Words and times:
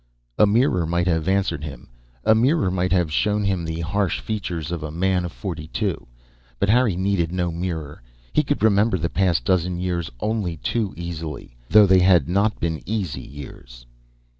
A 0.39 0.47
mirror 0.47 0.87
might 0.87 1.05
have 1.05 1.27
answered 1.27 1.63
him; 1.63 1.87
a 2.25 2.33
mirror 2.33 2.71
might 2.71 2.91
have 2.91 3.11
shown 3.13 3.43
him 3.43 3.63
the 3.63 3.81
harsh 3.81 4.19
features 4.19 4.71
of 4.71 4.81
a 4.81 4.89
man 4.89 5.25
of 5.25 5.31
forty 5.31 5.67
two. 5.67 6.07
But 6.57 6.69
Harry 6.69 6.95
needed 6.95 7.31
no 7.31 7.51
mirror. 7.51 8.01
He 8.33 8.41
could 8.41 8.63
remember 8.63 8.97
the 8.97 9.09
past 9.11 9.45
dozen 9.45 9.77
years 9.77 10.09
only 10.19 10.57
too 10.57 10.95
easily 10.97 11.55
though 11.69 11.85
they 11.85 11.99
had 11.99 12.27
not 12.27 12.59
been 12.59 12.81
easy 12.89 13.21
years. 13.21 13.85